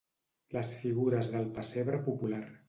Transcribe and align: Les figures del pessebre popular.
Les 0.55 0.71
figures 0.85 1.29
del 1.35 1.47
pessebre 1.59 2.01
popular. 2.09 2.43